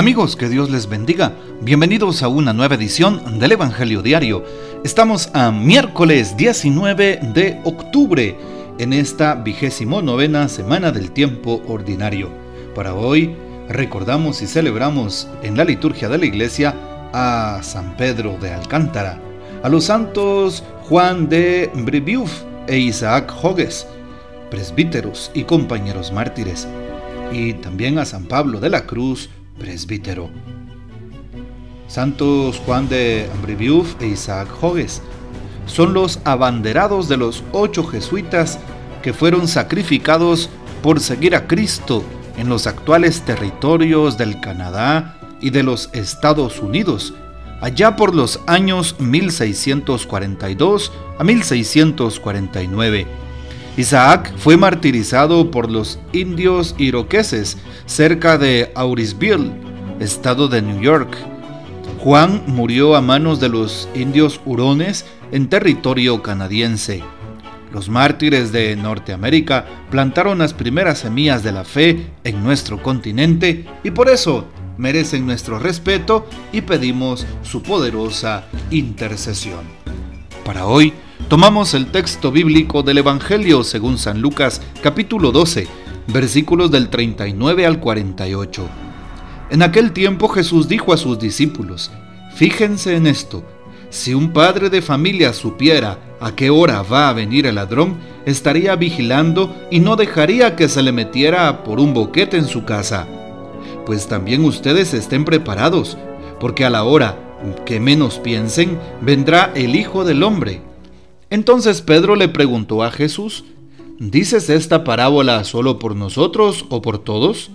Amigos, 0.00 0.34
que 0.34 0.48
Dios 0.48 0.70
les 0.70 0.88
bendiga. 0.88 1.34
Bienvenidos 1.60 2.22
a 2.22 2.28
una 2.28 2.54
nueva 2.54 2.76
edición 2.76 3.38
del 3.38 3.52
Evangelio 3.52 4.00
Diario. 4.00 4.42
Estamos 4.82 5.28
a 5.34 5.50
miércoles 5.50 6.38
19 6.38 7.20
de 7.34 7.60
octubre 7.64 8.34
en 8.78 8.94
esta 8.94 9.34
vigésimo 9.34 10.00
novena 10.00 10.48
semana 10.48 10.90
del 10.90 11.12
tiempo 11.12 11.62
ordinario. 11.68 12.30
Para 12.74 12.94
hoy 12.94 13.36
recordamos 13.68 14.40
y 14.40 14.46
celebramos 14.46 15.28
en 15.42 15.58
la 15.58 15.64
liturgia 15.64 16.08
de 16.08 16.16
la 16.16 16.24
iglesia 16.24 16.74
a 17.12 17.60
San 17.62 17.94
Pedro 17.98 18.38
de 18.40 18.54
Alcántara, 18.54 19.20
a 19.62 19.68
los 19.68 19.84
santos 19.84 20.64
Juan 20.88 21.28
de 21.28 21.70
Brebeuf 21.74 22.40
e 22.68 22.78
Isaac 22.78 23.30
Jogues, 23.30 23.86
presbíteros 24.50 25.30
y 25.34 25.44
compañeros 25.44 26.10
mártires, 26.10 26.66
y 27.32 27.52
también 27.52 27.98
a 27.98 28.06
San 28.06 28.24
Pablo 28.24 28.60
de 28.60 28.70
la 28.70 28.86
Cruz, 28.86 29.28
presbítero. 29.60 30.28
Santos 31.86 32.60
Juan 32.66 32.88
de 32.88 33.28
Brebeuf 33.42 33.94
e 34.00 34.08
Isaac 34.08 34.48
Jogues 34.60 35.00
son 35.66 35.94
los 35.94 36.18
abanderados 36.24 37.08
de 37.08 37.16
los 37.16 37.44
ocho 37.52 37.86
jesuitas 37.86 38.58
que 39.02 39.12
fueron 39.12 39.46
sacrificados 39.46 40.50
por 40.82 40.98
seguir 40.98 41.36
a 41.36 41.46
Cristo 41.46 42.02
en 42.36 42.48
los 42.48 42.66
actuales 42.66 43.22
territorios 43.22 44.18
del 44.18 44.40
Canadá 44.40 45.16
y 45.40 45.50
de 45.50 45.62
los 45.62 45.90
Estados 45.92 46.60
Unidos, 46.60 47.14
allá 47.60 47.96
por 47.96 48.14
los 48.14 48.40
años 48.46 48.96
1642 48.98 50.92
a 51.18 51.24
1649. 51.24 53.19
Isaac 53.80 54.34
fue 54.36 54.58
martirizado 54.58 55.50
por 55.50 55.70
los 55.70 55.98
indios 56.12 56.74
iroqueses 56.76 57.56
cerca 57.86 58.36
de 58.36 58.70
Aurisville, 58.74 59.52
estado 60.00 60.48
de 60.48 60.60
New 60.60 60.82
York. 60.82 61.16
Juan 62.00 62.42
murió 62.46 62.94
a 62.94 63.00
manos 63.00 63.40
de 63.40 63.48
los 63.48 63.88
indios 63.94 64.38
hurones 64.44 65.06
en 65.32 65.48
territorio 65.48 66.22
canadiense. 66.22 67.02
Los 67.72 67.88
mártires 67.88 68.52
de 68.52 68.76
Norteamérica 68.76 69.64
plantaron 69.90 70.40
las 70.40 70.52
primeras 70.52 70.98
semillas 70.98 71.42
de 71.42 71.52
la 71.52 71.64
fe 71.64 72.06
en 72.22 72.44
nuestro 72.44 72.82
continente 72.82 73.64
y 73.82 73.92
por 73.92 74.10
eso 74.10 74.44
merecen 74.76 75.24
nuestro 75.24 75.58
respeto 75.58 76.26
y 76.52 76.60
pedimos 76.60 77.26
su 77.42 77.62
poderosa 77.62 78.44
intercesión. 78.70 79.64
Para 80.44 80.66
hoy, 80.66 80.92
tomamos 81.28 81.74
el 81.74 81.86
texto 81.86 82.30
bíblico 82.32 82.82
del 82.82 82.98
Evangelio 82.98 83.64
según 83.64 83.98
San 83.98 84.20
Lucas 84.20 84.60
capítulo 84.82 85.32
12, 85.32 85.66
versículos 86.08 86.70
del 86.70 86.88
39 86.88 87.66
al 87.66 87.80
48. 87.80 88.68
En 89.50 89.62
aquel 89.62 89.92
tiempo 89.92 90.28
Jesús 90.28 90.68
dijo 90.68 90.92
a 90.92 90.96
sus 90.96 91.18
discípulos, 91.18 91.90
Fíjense 92.34 92.96
en 92.96 93.06
esto, 93.06 93.44
si 93.90 94.14
un 94.14 94.32
padre 94.32 94.70
de 94.70 94.82
familia 94.82 95.32
supiera 95.32 95.98
a 96.20 96.32
qué 96.36 96.50
hora 96.50 96.82
va 96.82 97.08
a 97.08 97.12
venir 97.12 97.46
el 97.46 97.56
ladrón, 97.56 97.98
estaría 98.24 98.76
vigilando 98.76 99.54
y 99.70 99.80
no 99.80 99.96
dejaría 99.96 100.54
que 100.54 100.68
se 100.68 100.82
le 100.82 100.92
metiera 100.92 101.64
por 101.64 101.80
un 101.80 101.92
boquete 101.92 102.36
en 102.36 102.46
su 102.46 102.64
casa. 102.64 103.06
Pues 103.86 104.06
también 104.06 104.44
ustedes 104.44 104.94
estén 104.94 105.24
preparados, 105.24 105.98
porque 106.38 106.64
a 106.64 106.70
la 106.70 106.84
hora 106.84 107.16
que 107.66 107.80
menos 107.80 108.18
piensen, 108.18 108.78
vendrá 109.00 109.50
el 109.54 109.74
Hijo 109.74 110.04
del 110.04 110.22
Hombre. 110.22 110.69
Entonces 111.30 111.80
Pedro 111.80 112.16
le 112.16 112.28
preguntó 112.28 112.82
a 112.82 112.90
Jesús, 112.90 113.44
¿dices 114.00 114.50
esta 114.50 114.82
parábola 114.82 115.44
solo 115.44 115.78
por 115.78 115.94
nosotros 115.94 116.66
o 116.68 116.82
por 116.82 116.98
todos? 116.98 117.50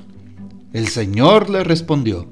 El 0.72 0.88
Señor 0.88 1.50
le 1.50 1.64
respondió, 1.66 2.28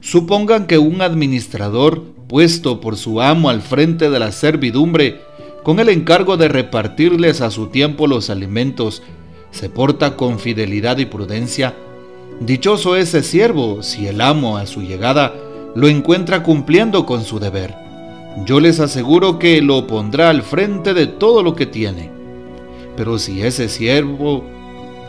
Supongan 0.00 0.66
que 0.66 0.76
un 0.78 1.00
administrador 1.00 2.02
puesto 2.28 2.80
por 2.80 2.96
su 2.98 3.22
amo 3.22 3.48
al 3.48 3.62
frente 3.62 4.10
de 4.10 4.18
la 4.18 4.32
servidumbre, 4.32 5.20
con 5.62 5.80
el 5.80 5.88
encargo 5.88 6.36
de 6.36 6.48
repartirles 6.48 7.40
a 7.40 7.50
su 7.50 7.68
tiempo 7.68 8.06
los 8.06 8.28
alimentos, 8.28 9.02
se 9.50 9.70
porta 9.70 10.16
con 10.16 10.38
fidelidad 10.38 10.98
y 10.98 11.06
prudencia, 11.06 11.74
dichoso 12.40 12.96
ese 12.96 13.22
siervo 13.22 13.82
si 13.82 14.08
el 14.08 14.20
amo 14.20 14.58
a 14.58 14.66
su 14.66 14.82
llegada 14.82 15.34
lo 15.74 15.88
encuentra 15.88 16.42
cumpliendo 16.42 17.06
con 17.06 17.24
su 17.24 17.38
deber. 17.38 17.81
Yo 18.44 18.60
les 18.60 18.80
aseguro 18.80 19.38
que 19.38 19.60
lo 19.60 19.86
pondrá 19.86 20.30
al 20.30 20.42
frente 20.42 20.94
de 20.94 21.06
todo 21.06 21.42
lo 21.42 21.54
que 21.54 21.66
tiene. 21.66 22.10
Pero 22.96 23.18
si 23.18 23.42
ese 23.42 23.68
siervo 23.68 24.44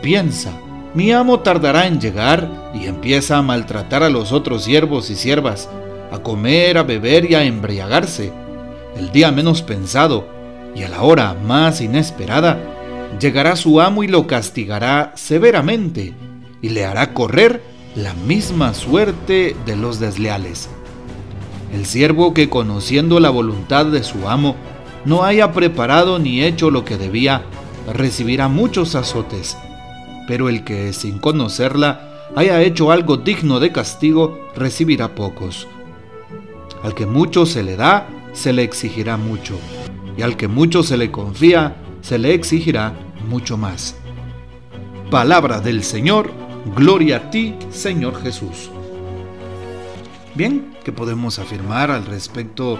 piensa, 0.02 0.52
mi 0.94 1.10
amo 1.10 1.40
tardará 1.40 1.86
en 1.86 2.00
llegar 2.00 2.70
y 2.74 2.86
empieza 2.86 3.38
a 3.38 3.42
maltratar 3.42 4.02
a 4.02 4.10
los 4.10 4.30
otros 4.32 4.64
siervos 4.64 5.10
y 5.10 5.16
siervas, 5.16 5.68
a 6.12 6.18
comer, 6.18 6.78
a 6.78 6.82
beber 6.82 7.30
y 7.30 7.34
a 7.34 7.44
embriagarse. 7.44 8.32
El 8.96 9.10
día 9.10 9.32
menos 9.32 9.62
pensado 9.62 10.28
y 10.74 10.82
a 10.82 10.88
la 10.88 11.02
hora 11.02 11.34
más 11.34 11.80
inesperada, 11.80 12.58
llegará 13.20 13.56
su 13.56 13.80
amo 13.80 14.04
y 14.04 14.08
lo 14.08 14.26
castigará 14.26 15.12
severamente 15.16 16.12
y 16.62 16.68
le 16.68 16.84
hará 16.84 17.12
correr 17.12 17.62
la 17.96 18.14
misma 18.14 18.74
suerte 18.74 19.56
de 19.66 19.76
los 19.76 19.98
desleales. 19.98 20.68
El 21.74 21.86
siervo 21.86 22.34
que 22.34 22.48
conociendo 22.48 23.18
la 23.18 23.30
voluntad 23.30 23.86
de 23.86 24.04
su 24.04 24.28
amo 24.28 24.54
no 25.04 25.24
haya 25.24 25.50
preparado 25.52 26.20
ni 26.20 26.40
hecho 26.44 26.70
lo 26.70 26.84
que 26.84 26.96
debía, 26.96 27.42
recibirá 27.92 28.46
muchos 28.46 28.94
azotes, 28.94 29.58
pero 30.28 30.48
el 30.48 30.62
que 30.62 30.92
sin 30.92 31.18
conocerla 31.18 32.28
haya 32.36 32.62
hecho 32.62 32.92
algo 32.92 33.16
digno 33.16 33.58
de 33.58 33.72
castigo, 33.72 34.38
recibirá 34.54 35.16
pocos. 35.16 35.66
Al 36.84 36.94
que 36.94 37.06
mucho 37.06 37.44
se 37.44 37.64
le 37.64 37.76
da, 37.76 38.06
se 38.32 38.52
le 38.52 38.62
exigirá 38.62 39.16
mucho, 39.16 39.58
y 40.16 40.22
al 40.22 40.36
que 40.36 40.46
mucho 40.46 40.84
se 40.84 40.96
le 40.96 41.10
confía, 41.10 41.76
se 42.02 42.18
le 42.18 42.34
exigirá 42.34 42.94
mucho 43.28 43.56
más. 43.56 43.96
Palabra 45.10 45.60
del 45.60 45.82
Señor, 45.82 46.30
gloria 46.76 47.16
a 47.16 47.30
ti, 47.30 47.56
Señor 47.70 48.22
Jesús. 48.22 48.70
Bien, 50.36 50.73
¿qué 50.84 50.92
podemos 50.92 51.38
afirmar 51.38 51.90
al 51.90 52.04
respecto 52.06 52.78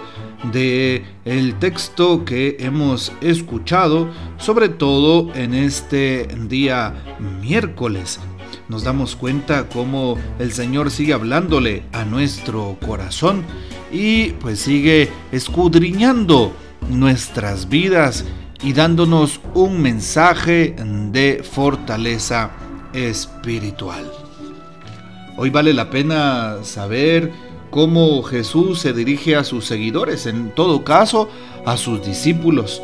de 0.53 1.03
el 1.25 1.55
texto 1.59 2.23
que 2.23 2.57
hemos 2.59 3.11
escuchado, 3.21 4.09
sobre 4.37 4.69
todo 4.69 5.33
en 5.33 5.53
este 5.53 6.27
día 6.47 6.93
miércoles 7.41 8.19
nos 8.67 8.83
damos 8.83 9.15
cuenta 9.15 9.69
cómo 9.69 10.17
el 10.39 10.51
Señor 10.51 10.89
sigue 10.89 11.13
hablándole 11.13 11.83
a 11.91 12.03
nuestro 12.03 12.77
corazón 12.85 13.43
y 13.91 14.31
pues 14.31 14.59
sigue 14.59 15.11
escudriñando 15.31 16.51
nuestras 16.89 17.69
vidas 17.69 18.25
y 18.63 18.73
dándonos 18.73 19.39
un 19.53 19.81
mensaje 19.81 20.75
de 21.11 21.43
fortaleza 21.43 22.51
espiritual. 22.93 24.11
Hoy 25.37 25.49
vale 25.49 25.73
la 25.73 25.89
pena 25.89 26.63
saber 26.63 27.31
cómo 27.75 28.23
Jesús 28.23 28.79
se 28.79 28.93
dirige 28.93 29.35
a 29.35 29.43
sus 29.43 29.65
seguidores, 29.65 30.27
en 30.27 30.55
todo 30.55 30.85
caso 30.85 31.29
a 31.65 31.75
sus 31.75 32.05
discípulos, 32.05 32.81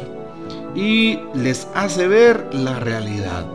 y 0.75 1.17
les 1.33 1.69
hace 1.73 2.09
ver 2.09 2.53
la 2.53 2.77
realidad. 2.77 3.47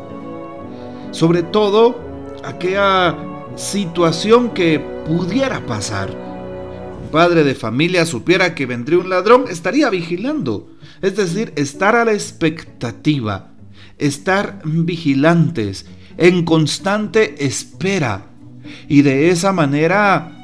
Sobre 1.10 1.42
todo 1.42 2.00
aquella 2.42 3.14
situación 3.54 4.54
que 4.54 4.80
pudiera 5.06 5.66
pasar. 5.66 6.08
Un 7.02 7.10
padre 7.10 7.44
de 7.44 7.54
familia 7.54 8.06
supiera 8.06 8.54
que 8.54 8.64
vendría 8.64 8.98
un 8.98 9.10
ladrón, 9.10 9.44
estaría 9.50 9.90
vigilando. 9.90 10.70
Es 11.02 11.16
decir, 11.16 11.52
estar 11.56 11.96
a 11.96 12.06
la 12.06 12.14
expectativa, 12.14 13.50
estar 13.98 14.62
vigilantes, 14.64 15.84
en 16.16 16.46
constante 16.46 17.44
espera. 17.44 18.28
Y 18.88 19.02
de 19.02 19.28
esa 19.28 19.52
manera, 19.52 20.35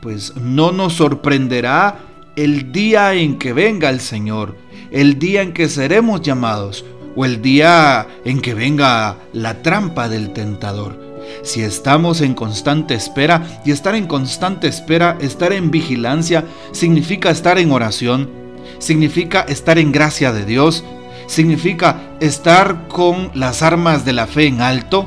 pues 0.00 0.36
no 0.36 0.72
nos 0.72 0.94
sorprenderá 0.94 1.98
el 2.36 2.72
día 2.72 3.14
en 3.14 3.38
que 3.38 3.52
venga 3.52 3.90
el 3.90 4.00
Señor, 4.00 4.56
el 4.90 5.18
día 5.18 5.42
en 5.42 5.52
que 5.52 5.68
seremos 5.68 6.22
llamados 6.22 6.84
o 7.16 7.24
el 7.24 7.42
día 7.42 8.06
en 8.24 8.40
que 8.40 8.54
venga 8.54 9.16
la 9.32 9.62
trampa 9.62 10.08
del 10.08 10.32
tentador. 10.32 10.98
Si 11.42 11.62
estamos 11.62 12.20
en 12.20 12.34
constante 12.34 12.94
espera, 12.94 13.60
y 13.64 13.70
estar 13.70 13.94
en 13.94 14.06
constante 14.06 14.68
espera, 14.68 15.16
estar 15.20 15.52
en 15.52 15.70
vigilancia, 15.70 16.44
significa 16.72 17.30
estar 17.30 17.58
en 17.58 17.72
oración, 17.72 18.30
significa 18.78 19.42
estar 19.42 19.78
en 19.78 19.92
gracia 19.92 20.32
de 20.32 20.44
Dios, 20.44 20.84
significa 21.26 22.00
estar 22.20 22.88
con 22.88 23.30
las 23.34 23.62
armas 23.62 24.04
de 24.04 24.12
la 24.12 24.26
fe 24.26 24.46
en 24.46 24.60
alto, 24.60 25.06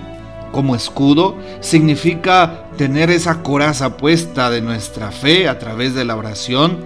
como 0.53 0.75
escudo, 0.75 1.35
significa 1.59 2.67
tener 2.77 3.09
esa 3.09 3.41
coraza 3.41 3.97
puesta 3.97 4.49
de 4.49 4.61
nuestra 4.61 5.11
fe 5.11 5.49
a 5.49 5.59
través 5.59 5.95
de 5.95 6.05
la 6.05 6.15
oración, 6.15 6.77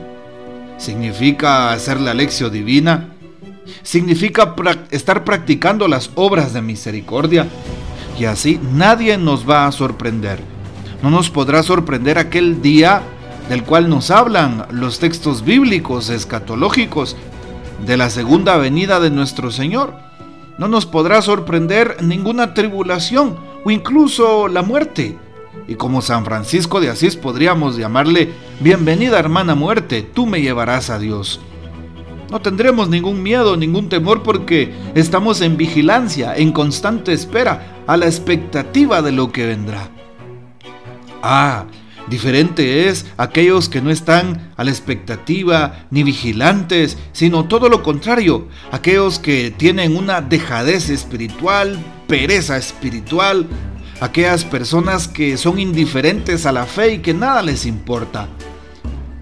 significa 0.78 1.74
hacer 1.74 2.00
la 2.00 2.16
lección 2.16 2.52
divina, 2.52 3.10
significa 3.84 4.56
estar 4.90 5.24
practicando 5.26 5.88
las 5.88 6.10
obras 6.16 6.54
de 6.54 6.62
misericordia, 6.62 7.48
y 8.18 8.26
así 8.26 8.60
nadie 8.74 9.18
nos 9.18 9.48
va 9.48 9.68
a 9.68 9.72
sorprender. 9.72 10.40
No 11.04 11.12
nos 11.12 11.30
podrá 11.30 11.62
sorprender 11.62 12.18
aquel 12.18 12.62
día 12.62 13.02
del 13.50 13.64
cual 13.64 13.90
nos 13.90 14.12
hablan 14.12 14.66
los 14.72 15.00
textos 15.00 15.44
bíblicos 15.44 16.10
escatológicos 16.10 17.18
de 17.86 17.98
la 17.98 18.10
segunda 18.10 18.56
venida 18.56 19.02
de 19.02 19.12
nuestro 19.12 19.52
Señor. 19.52 19.94
No 20.58 20.68
nos 20.68 20.86
podrá 20.86 21.22
sorprender 21.22 21.98
ninguna 22.02 22.54
tribulación 22.54 23.47
o 23.68 23.72
incluso 23.72 24.48
la 24.48 24.62
muerte. 24.62 25.18
Y 25.68 25.76
como 25.76 26.02
San 26.02 26.24
Francisco 26.24 26.80
de 26.80 26.90
Asís 26.90 27.18
podríamos 27.18 27.76
llamarle, 27.76 28.30
bienvenida 28.62 29.20
hermana 29.20 29.56
muerte, 29.56 30.04
tú 30.04 30.26
me 30.26 30.42
llevarás 30.42 30.90
a 30.90 31.00
Dios. 31.00 31.42
No 32.32 32.40
tendremos 32.40 32.88
ningún 32.88 33.22
miedo, 33.22 33.58
ningún 33.58 33.90
temor 33.90 34.24
porque 34.24 34.74
estamos 34.96 35.42
en 35.42 35.58
vigilancia, 35.58 36.34
en 36.38 36.54
constante 36.54 37.12
espera, 37.12 37.84
a 37.88 37.98
la 37.98 38.06
expectativa 38.06 39.02
de 39.02 39.12
lo 39.12 39.34
que 39.34 39.46
vendrá. 39.46 39.90
Ah, 41.22 41.66
diferente 42.10 42.88
es 42.88 43.06
aquellos 43.18 43.68
que 43.68 43.82
no 43.82 43.92
están 43.92 44.54
a 44.56 44.64
la 44.64 44.72
expectativa 44.72 45.88
ni 45.92 46.04
vigilantes, 46.04 46.98
sino 47.12 47.50
todo 47.50 47.68
lo 47.68 47.84
contrario, 47.84 48.48
aquellos 48.72 49.20
que 49.20 49.52
tienen 49.52 49.98
una 49.98 50.22
dejadez 50.22 50.90
espiritual, 50.90 51.78
pereza 52.08 52.58
espiritual, 52.58 53.48
aquellas 54.00 54.46
personas 54.46 55.08
que 55.08 55.38
son 55.38 55.60
indiferentes 55.60 56.46
a 56.46 56.52
la 56.52 56.66
fe 56.66 56.94
y 56.94 57.00
que 57.00 57.14
nada 57.14 57.42
les 57.42 57.66
importa. 57.66 58.28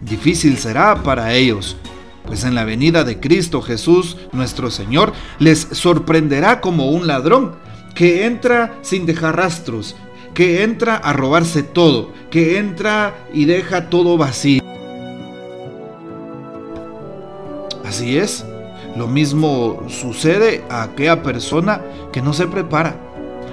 Difícil 0.01 0.57
será 0.57 1.01
para 1.03 1.33
ellos 1.33 1.77
pues 2.25 2.43
en 2.43 2.55
la 2.55 2.65
venida 2.65 3.03
de 3.03 3.19
Cristo 3.19 3.61
Jesús 3.61 4.17
nuestro 4.31 4.71
Señor 4.71 5.13
les 5.39 5.59
sorprenderá 5.71 6.61
como 6.61 6.89
un 6.89 7.07
ladrón 7.07 7.55
que 7.93 8.25
entra 8.25 8.77
sin 8.81 9.05
dejar 9.05 9.37
rastros, 9.37 9.95
que 10.33 10.63
entra 10.63 10.95
a 10.97 11.13
robarse 11.13 11.63
todo, 11.63 12.11
que 12.29 12.57
entra 12.57 13.15
y 13.33 13.45
deja 13.45 13.89
todo 13.89 14.17
vacío. 14.17 14.61
Así 17.85 18.17
es, 18.17 18.43
lo 18.95 19.07
mismo 19.07 19.83
sucede 19.89 20.63
a 20.69 20.83
aquella 20.83 21.21
persona 21.21 21.81
que 22.13 22.21
no 22.21 22.33
se 22.33 22.47
prepara, 22.47 22.95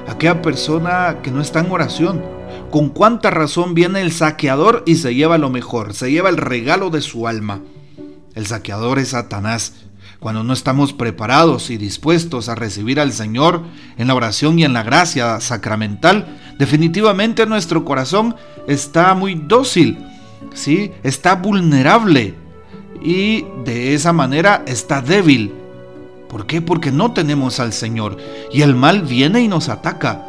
a 0.06 0.12
aquella 0.12 0.40
persona 0.40 1.18
que 1.22 1.30
no 1.30 1.40
está 1.40 1.60
en 1.60 1.70
oración. 1.70 2.22
Con 2.70 2.90
cuánta 2.90 3.30
razón 3.30 3.74
viene 3.74 4.00
el 4.00 4.12
saqueador 4.12 4.82
y 4.86 4.96
se 4.96 5.14
lleva 5.14 5.38
lo 5.38 5.50
mejor, 5.50 5.94
se 5.94 6.10
lleva 6.10 6.28
el 6.28 6.36
regalo 6.36 6.90
de 6.90 7.00
su 7.00 7.26
alma. 7.26 7.60
El 8.34 8.46
saqueador 8.46 8.98
es 8.98 9.08
Satanás. 9.08 9.74
Cuando 10.20 10.44
no 10.44 10.52
estamos 10.52 10.92
preparados 10.92 11.70
y 11.70 11.76
dispuestos 11.76 12.48
a 12.48 12.54
recibir 12.54 13.00
al 13.00 13.12
Señor 13.12 13.62
en 13.98 14.06
la 14.06 14.14
oración 14.14 14.58
y 14.58 14.64
en 14.64 14.72
la 14.72 14.84
gracia 14.84 15.40
sacramental, 15.40 16.38
definitivamente 16.58 17.44
nuestro 17.46 17.84
corazón 17.84 18.36
está 18.68 19.14
muy 19.14 19.34
dócil, 19.34 19.98
¿sí? 20.54 20.92
está 21.02 21.34
vulnerable 21.34 22.36
y 23.04 23.46
de 23.64 23.94
esa 23.94 24.12
manera 24.12 24.62
está 24.66 25.00
débil. 25.00 25.52
¿Por 26.28 26.46
qué? 26.46 26.62
Porque 26.62 26.90
no 26.90 27.12
tenemos 27.12 27.60
al 27.60 27.72
Señor 27.72 28.16
y 28.52 28.62
el 28.62 28.74
mal 28.74 29.02
viene 29.02 29.42
y 29.42 29.48
nos 29.48 29.68
ataca 29.68 30.26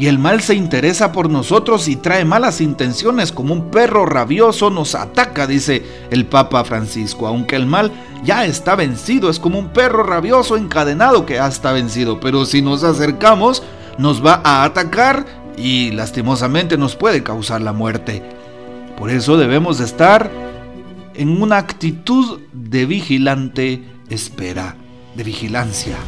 y 0.00 0.06
el 0.06 0.18
mal 0.18 0.40
se 0.40 0.54
interesa 0.54 1.12
por 1.12 1.28
nosotros 1.28 1.86
y 1.86 1.94
trae 1.94 2.24
malas 2.24 2.62
intenciones 2.62 3.32
como 3.32 3.52
un 3.52 3.70
perro 3.70 4.06
rabioso 4.06 4.70
nos 4.70 4.94
ataca, 4.94 5.46
dice 5.46 5.84
el 6.10 6.24
Papa 6.24 6.64
Francisco, 6.64 7.26
aunque 7.26 7.54
el 7.56 7.66
mal 7.66 7.92
ya 8.24 8.46
está 8.46 8.76
vencido, 8.76 9.28
es 9.28 9.38
como 9.38 9.58
un 9.58 9.68
perro 9.68 10.02
rabioso 10.02 10.56
encadenado 10.56 11.26
que 11.26 11.34
ya 11.34 11.46
está 11.46 11.72
vencido, 11.72 12.18
pero 12.18 12.46
si 12.46 12.62
nos 12.62 12.82
acercamos 12.82 13.62
nos 13.98 14.24
va 14.24 14.40
a 14.42 14.64
atacar 14.64 15.26
y 15.58 15.90
lastimosamente 15.90 16.78
nos 16.78 16.96
puede 16.96 17.22
causar 17.22 17.60
la 17.60 17.74
muerte. 17.74 18.22
Por 18.96 19.10
eso 19.10 19.36
debemos 19.36 19.80
estar 19.80 20.30
en 21.20 21.42
una 21.42 21.58
actitud 21.58 22.40
de 22.54 22.86
vigilante 22.86 23.84
espera, 24.08 24.74
de 25.14 25.22
vigilancia. 25.22 25.98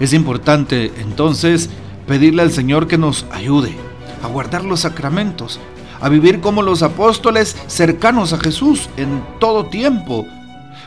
Es 0.00 0.12
importante 0.12 0.90
entonces 0.98 1.70
pedirle 2.04 2.42
al 2.42 2.50
Señor 2.50 2.88
que 2.88 2.98
nos 2.98 3.24
ayude 3.30 3.76
a 4.20 4.26
guardar 4.26 4.64
los 4.64 4.80
sacramentos, 4.80 5.60
a 6.00 6.08
vivir 6.08 6.40
como 6.40 6.62
los 6.62 6.82
apóstoles 6.82 7.56
cercanos 7.68 8.32
a 8.32 8.40
Jesús 8.40 8.90
en 8.96 9.24
todo 9.38 9.66
tiempo, 9.66 10.26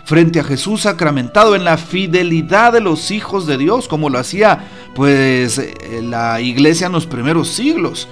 frente 0.03 0.41
a 0.41 0.43
Jesús 0.43 0.81
sacramentado 0.81 1.55
en 1.55 1.63
la 1.63 1.77
fidelidad 1.77 2.73
de 2.73 2.81
los 2.81 3.09
hijos 3.11 3.47
de 3.47 3.57
Dios, 3.57 3.87
como 3.87 4.09
lo 4.09 4.19
hacía 4.19 4.67
pues 4.95 5.59
eh, 5.59 6.01
la 6.03 6.41
iglesia 6.41 6.87
en 6.87 6.93
los 6.93 7.05
primeros 7.05 7.47
siglos, 7.47 8.09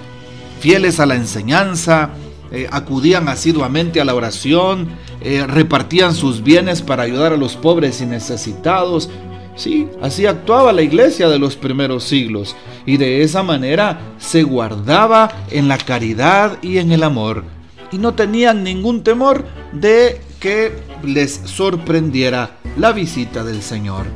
fieles 0.58 1.00
a 1.00 1.04
la 1.04 1.16
enseñanza, 1.16 2.08
eh, 2.52 2.68
acudían 2.70 3.28
asiduamente 3.28 4.00
a 4.00 4.04
la 4.04 4.14
oración, 4.14 4.88
eh, 5.20 5.46
repartían 5.46 6.14
sus 6.14 6.42
bienes 6.42 6.82
para 6.82 7.04
ayudar 7.04 7.32
a 7.32 7.36
los 7.36 7.56
pobres 7.56 8.00
y 8.00 8.06
necesitados, 8.06 9.10
Sí, 9.56 9.88
así 10.00 10.24
actuaba 10.24 10.72
la 10.72 10.80
iglesia 10.80 11.28
de 11.28 11.38
los 11.38 11.54
primeros 11.56 12.04
siglos 12.04 12.56
y 12.86 12.96
de 12.96 13.22
esa 13.22 13.42
manera 13.42 14.14
se 14.16 14.42
guardaba 14.42 15.30
en 15.50 15.68
la 15.68 15.76
caridad 15.76 16.56
y 16.62 16.78
en 16.78 16.92
el 16.92 17.02
amor 17.02 17.44
y 17.92 17.98
no 17.98 18.14
tenían 18.14 18.64
ningún 18.64 19.02
temor 19.02 19.44
de 19.72 20.20
que 20.38 20.72
les 21.02 21.42
sorprendiera 21.44 22.56
la 22.78 22.92
visita 22.92 23.44
del 23.44 23.62
Señor. 23.62 24.06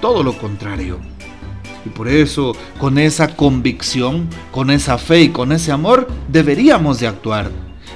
Todo 0.00 0.22
lo 0.22 0.36
contrario. 0.38 0.98
Y 1.84 1.90
por 1.90 2.08
eso, 2.08 2.56
con 2.78 2.96
esa 2.98 3.36
convicción, 3.36 4.28
con 4.52 4.70
esa 4.70 4.96
fe 4.96 5.22
y 5.22 5.28
con 5.28 5.52
ese 5.52 5.70
amor, 5.72 6.08
deberíamos 6.28 7.00
de 7.00 7.08
actuar 7.08 7.50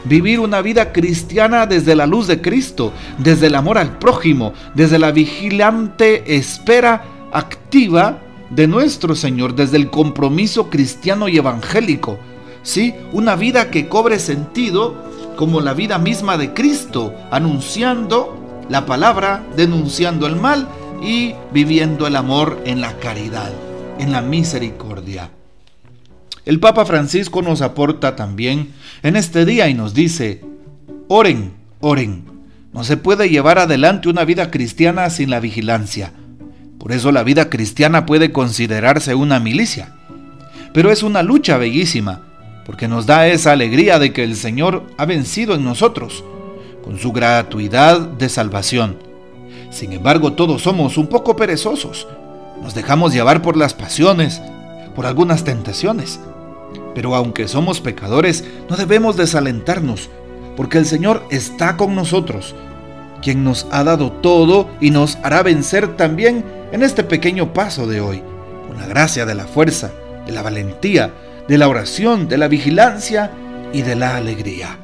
vivir 0.08 0.40
una 0.40 0.62
vida 0.62 0.92
cristiana 0.92 1.66
desde 1.66 1.94
la 1.94 2.06
luz 2.06 2.26
de 2.26 2.40
Cristo, 2.40 2.92
desde 3.18 3.48
el 3.48 3.54
amor 3.54 3.78
al 3.78 3.98
prójimo, 3.98 4.52
desde 4.74 4.98
la 4.98 5.12
vigilante 5.12 6.36
espera 6.36 7.04
activa 7.32 8.18
de 8.50 8.66
nuestro 8.66 9.14
Señor, 9.14 9.54
desde 9.54 9.76
el 9.76 9.90
compromiso 9.90 10.70
cristiano 10.70 11.28
y 11.28 11.36
evangélico. 11.36 12.18
¿Sí? 12.62 12.94
Una 13.12 13.36
vida 13.36 13.70
que 13.70 13.88
cobre 13.88 14.18
sentido 14.18 14.94
como 15.36 15.60
la 15.60 15.74
vida 15.74 15.98
misma 15.98 16.36
de 16.36 16.52
Cristo, 16.52 17.14
anunciando 17.30 18.36
la 18.68 18.84
palabra, 18.84 19.46
denunciando 19.56 20.26
el 20.26 20.36
mal 20.36 20.68
y 21.02 21.34
viviendo 21.52 22.06
el 22.06 22.16
amor 22.16 22.60
en 22.64 22.80
la 22.80 22.98
caridad, 22.98 23.52
en 23.98 24.12
la 24.12 24.20
misericordia. 24.20 25.30
El 26.48 26.60
Papa 26.60 26.86
Francisco 26.86 27.42
nos 27.42 27.60
aporta 27.60 28.16
también 28.16 28.72
en 29.02 29.16
este 29.16 29.44
día 29.44 29.68
y 29.68 29.74
nos 29.74 29.92
dice, 29.92 30.42
oren, 31.06 31.52
oren. 31.80 32.24
No 32.72 32.84
se 32.84 32.96
puede 32.96 33.28
llevar 33.28 33.58
adelante 33.58 34.08
una 34.08 34.24
vida 34.24 34.50
cristiana 34.50 35.10
sin 35.10 35.28
la 35.28 35.40
vigilancia. 35.40 36.14
Por 36.78 36.92
eso 36.92 37.12
la 37.12 37.22
vida 37.22 37.50
cristiana 37.50 38.06
puede 38.06 38.32
considerarse 38.32 39.14
una 39.14 39.40
milicia. 39.40 39.92
Pero 40.72 40.90
es 40.90 41.02
una 41.02 41.22
lucha 41.22 41.58
bellísima, 41.58 42.24
porque 42.64 42.88
nos 42.88 43.04
da 43.04 43.26
esa 43.28 43.52
alegría 43.52 43.98
de 43.98 44.14
que 44.14 44.24
el 44.24 44.34
Señor 44.34 44.86
ha 44.96 45.04
vencido 45.04 45.54
en 45.54 45.64
nosotros, 45.64 46.24
con 46.82 46.98
su 46.98 47.12
gratuidad 47.12 48.00
de 48.00 48.30
salvación. 48.30 48.96
Sin 49.68 49.92
embargo, 49.92 50.32
todos 50.32 50.62
somos 50.62 50.96
un 50.96 51.08
poco 51.08 51.36
perezosos. 51.36 52.08
Nos 52.62 52.74
dejamos 52.74 53.12
llevar 53.12 53.42
por 53.42 53.58
las 53.58 53.74
pasiones, 53.74 54.40
por 54.96 55.04
algunas 55.04 55.44
tentaciones. 55.44 56.18
Pero 56.98 57.14
aunque 57.14 57.46
somos 57.46 57.80
pecadores, 57.80 58.42
no 58.68 58.74
debemos 58.74 59.16
desalentarnos, 59.16 60.10
porque 60.56 60.78
el 60.78 60.84
Señor 60.84 61.22
está 61.30 61.76
con 61.76 61.94
nosotros, 61.94 62.56
quien 63.22 63.44
nos 63.44 63.68
ha 63.70 63.84
dado 63.84 64.10
todo 64.10 64.68
y 64.80 64.90
nos 64.90 65.14
hará 65.22 65.44
vencer 65.44 65.96
también 65.96 66.44
en 66.72 66.82
este 66.82 67.04
pequeño 67.04 67.54
paso 67.54 67.86
de 67.86 68.00
hoy, 68.00 68.20
con 68.66 68.78
la 68.78 68.88
gracia 68.88 69.26
de 69.26 69.36
la 69.36 69.44
fuerza, 69.44 69.92
de 70.26 70.32
la 70.32 70.42
valentía, 70.42 71.14
de 71.46 71.56
la 71.56 71.68
oración, 71.68 72.26
de 72.26 72.36
la 72.36 72.48
vigilancia 72.48 73.30
y 73.72 73.82
de 73.82 73.94
la 73.94 74.16
alegría. 74.16 74.76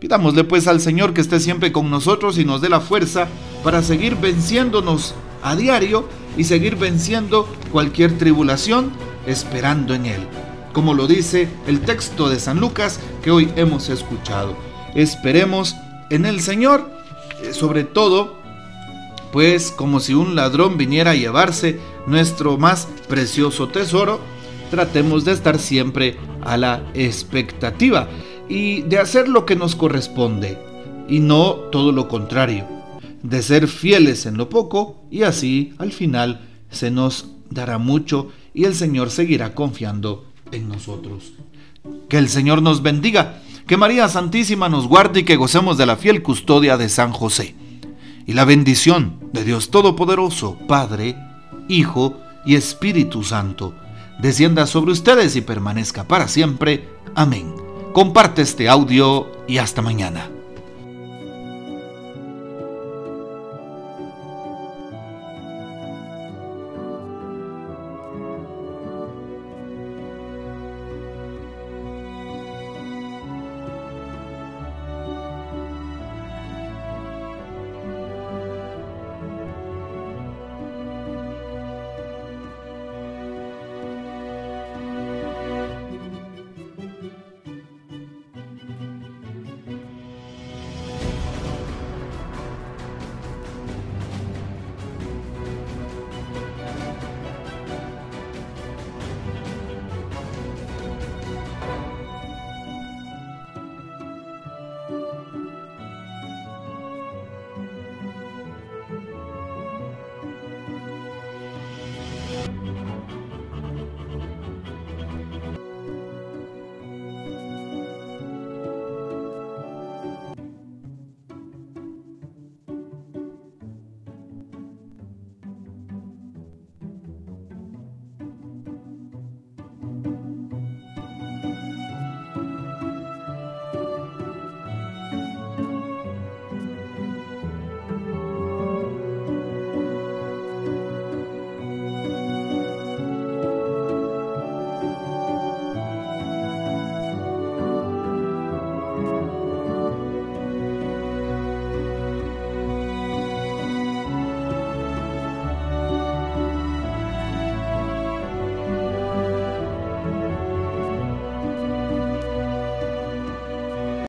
Pidámosle 0.00 0.42
pues 0.42 0.66
al 0.66 0.80
Señor 0.80 1.14
que 1.14 1.20
esté 1.20 1.38
siempre 1.38 1.70
con 1.70 1.88
nosotros 1.88 2.36
y 2.36 2.44
nos 2.44 2.60
dé 2.60 2.68
la 2.68 2.80
fuerza 2.80 3.28
para 3.62 3.80
seguir 3.84 4.16
venciéndonos 4.16 5.14
a 5.44 5.54
diario 5.54 6.08
y 6.36 6.42
seguir 6.42 6.74
venciendo 6.74 7.46
cualquier 7.70 8.18
tribulación 8.18 8.90
esperando 9.24 9.94
en 9.94 10.06
Él 10.06 10.26
como 10.76 10.92
lo 10.92 11.06
dice 11.06 11.48
el 11.66 11.80
texto 11.80 12.28
de 12.28 12.38
San 12.38 12.60
Lucas 12.60 13.00
que 13.22 13.30
hoy 13.30 13.50
hemos 13.56 13.88
escuchado. 13.88 14.54
Esperemos 14.94 15.74
en 16.10 16.26
el 16.26 16.40
Señor, 16.42 16.90
eh, 17.42 17.54
sobre 17.54 17.84
todo, 17.84 18.36
pues 19.32 19.70
como 19.70 20.00
si 20.00 20.12
un 20.12 20.36
ladrón 20.36 20.76
viniera 20.76 21.12
a 21.12 21.14
llevarse 21.14 21.80
nuestro 22.06 22.58
más 22.58 22.88
precioso 23.08 23.68
tesoro, 23.68 24.20
tratemos 24.70 25.24
de 25.24 25.32
estar 25.32 25.58
siempre 25.58 26.18
a 26.42 26.58
la 26.58 26.82
expectativa 26.92 28.10
y 28.46 28.82
de 28.82 28.98
hacer 28.98 29.28
lo 29.28 29.46
que 29.46 29.56
nos 29.56 29.76
corresponde 29.76 30.58
y 31.08 31.20
no 31.20 31.54
todo 31.72 31.90
lo 31.90 32.06
contrario, 32.06 32.68
de 33.22 33.40
ser 33.40 33.66
fieles 33.66 34.26
en 34.26 34.36
lo 34.36 34.50
poco 34.50 35.06
y 35.10 35.22
así 35.22 35.72
al 35.78 35.92
final 35.92 36.46
se 36.70 36.90
nos 36.90 37.30
dará 37.48 37.78
mucho 37.78 38.28
y 38.52 38.64
el 38.64 38.74
Señor 38.74 39.08
seguirá 39.08 39.54
confiando 39.54 40.35
en 40.52 40.68
nosotros. 40.68 41.32
Que 42.08 42.18
el 42.18 42.28
Señor 42.28 42.62
nos 42.62 42.82
bendiga, 42.82 43.42
que 43.66 43.76
María 43.76 44.08
Santísima 44.08 44.68
nos 44.68 44.86
guarde 44.86 45.20
y 45.20 45.24
que 45.24 45.36
gocemos 45.36 45.76
de 45.76 45.86
la 45.86 45.96
fiel 45.96 46.22
custodia 46.22 46.76
de 46.76 46.88
San 46.88 47.12
José. 47.12 47.54
Y 48.26 48.32
la 48.32 48.44
bendición 48.44 49.20
de 49.32 49.44
Dios 49.44 49.70
Todopoderoso, 49.70 50.58
Padre, 50.66 51.16
Hijo 51.68 52.20
y 52.44 52.54
Espíritu 52.54 53.22
Santo, 53.22 53.74
descienda 54.20 54.66
sobre 54.66 54.92
ustedes 54.92 55.36
y 55.36 55.40
permanezca 55.40 56.04
para 56.04 56.28
siempre. 56.28 56.88
Amén. 57.14 57.54
Comparte 57.92 58.42
este 58.42 58.68
audio 58.68 59.32
y 59.48 59.58
hasta 59.58 59.82
mañana. 59.82 60.30